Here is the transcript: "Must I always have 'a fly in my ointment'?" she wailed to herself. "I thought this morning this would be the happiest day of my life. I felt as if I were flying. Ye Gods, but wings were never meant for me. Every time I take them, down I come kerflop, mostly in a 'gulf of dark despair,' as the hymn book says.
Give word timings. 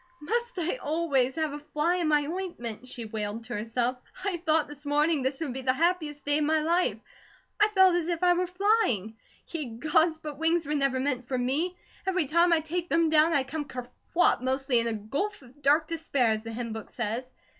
"Must 0.19 0.57
I 0.57 0.77
always 0.77 1.35
have 1.35 1.53
'a 1.53 1.59
fly 1.59 1.97
in 1.97 2.07
my 2.07 2.25
ointment'?" 2.25 2.87
she 2.87 3.05
wailed 3.05 3.43
to 3.43 3.53
herself. 3.53 3.97
"I 4.25 4.37
thought 4.37 4.67
this 4.67 4.83
morning 4.83 5.21
this 5.21 5.39
would 5.41 5.53
be 5.53 5.61
the 5.61 5.73
happiest 5.73 6.25
day 6.25 6.39
of 6.39 6.43
my 6.43 6.59
life. 6.59 6.97
I 7.61 7.67
felt 7.67 7.93
as 7.93 8.07
if 8.07 8.23
I 8.23 8.33
were 8.33 8.47
flying. 8.47 9.15
Ye 9.49 9.65
Gods, 9.77 10.17
but 10.17 10.39
wings 10.39 10.65
were 10.65 10.73
never 10.73 10.99
meant 10.99 11.27
for 11.27 11.37
me. 11.37 11.77
Every 12.07 12.25
time 12.25 12.51
I 12.51 12.61
take 12.61 12.89
them, 12.89 13.11
down 13.11 13.31
I 13.33 13.43
come 13.43 13.65
kerflop, 13.65 14.41
mostly 14.41 14.79
in 14.79 14.87
a 14.87 14.93
'gulf 14.93 15.39
of 15.43 15.61
dark 15.61 15.87
despair,' 15.89 16.31
as 16.31 16.41
the 16.41 16.51
hymn 16.51 16.73
book 16.73 16.89
says. 16.89 17.29